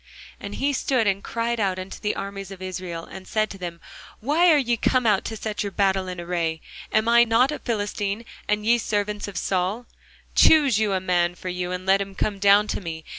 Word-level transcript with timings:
And 0.39 0.55
he 0.55 0.73
stood 0.73 1.05
and 1.05 1.23
cried 1.23 1.59
unto 1.59 1.99
the 1.99 2.15
armies 2.15 2.49
of 2.49 2.59
Israel, 2.59 3.05
and 3.05 3.27
said 3.27 3.43
unto 3.49 3.59
them, 3.59 3.79
Why 4.19 4.49
are 4.51 4.57
ye 4.57 4.75
come 4.75 5.05
out 5.05 5.23
to 5.25 5.37
set 5.37 5.61
your 5.61 5.71
battle 5.71 6.07
in 6.07 6.19
array? 6.19 6.59
Am 6.91 7.05
not 7.05 7.51
I 7.51 7.55
a 7.55 7.59
Philistine, 7.59 8.25
and 8.47 8.65
ye 8.65 8.79
servants 8.79 9.25
to 9.25 9.35
Saul? 9.35 9.85
Choose 10.33 10.79
you 10.79 10.93
a 10.93 10.99
man 10.99 11.35
for 11.35 11.49
you, 11.49 11.71
and 11.71 11.85
let 11.85 12.01
him 12.01 12.15
come 12.15 12.39
down 12.39 12.65
to 12.69 12.81
me. 12.81 13.05